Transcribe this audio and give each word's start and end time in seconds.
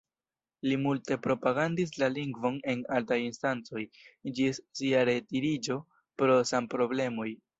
Li 0.67 0.77
multe 0.83 1.17
propagandis 1.25 1.91
la 2.03 2.07
lingvon 2.13 2.57
en 2.73 2.81
altaj 2.97 3.19
instancoj, 3.25 3.83
ĝis 4.39 4.61
sia 4.79 5.05
retiriĝo 5.13 5.79
pro 6.23 6.41
sanproblemoj. 6.55 7.31